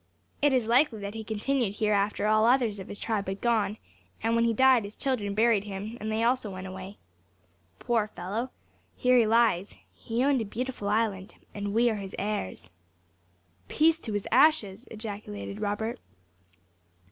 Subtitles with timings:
[0.41, 3.77] It is likely that he continued here after all others of his tribe had gone;
[4.23, 6.97] and when he died, his children buried him, and they also went away.
[7.77, 8.49] Poor fellow!
[8.95, 9.75] here he lies.
[9.93, 12.71] He owned a beautiful island, and we are his heirs."
[13.67, 15.99] "Peace to his ashes!" ejaculated Robert.